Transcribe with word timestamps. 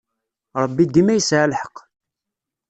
Ṛebbi 0.63 0.83
dima 0.85 1.13
yesɛa 1.15 1.45
lḥeqq. 1.51 1.75